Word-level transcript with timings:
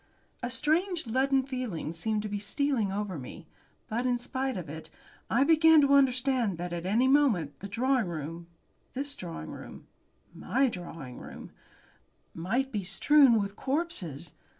A 0.41 0.49
strange 0.49 1.05
leaden 1.05 1.43
feeling 1.43 1.93
seemed 1.93 2.23
to 2.23 2.27
be 2.27 2.39
stealing 2.39 2.91
over 2.91 3.19
me, 3.19 3.45
but, 3.87 4.07
in 4.07 4.17
spite 4.17 4.57
of 4.57 4.67
it, 4.67 4.89
I 5.29 5.43
began 5.43 5.79
to 5.81 5.93
understand 5.93 6.57
that 6.57 6.73
at 6.73 6.87
any 6.87 7.07
moment 7.07 7.59
the 7.59 7.67
drawing 7.67 8.07
room, 8.07 8.47
this 8.95 9.15
drawing 9.15 9.51
room, 9.51 9.85
my 10.33 10.69
drawing 10.69 11.19
room, 11.19 11.51
might 12.33 12.71
be 12.71 12.83
strewed 12.83 13.39
with 13.39 13.55
corpses. 13.55 14.31